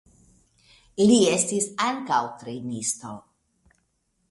Li 1.11 1.17
estis 1.33 1.69
ankaŭ 1.87 2.19
trejnisto. 2.41 3.15